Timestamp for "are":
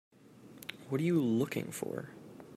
0.99-1.03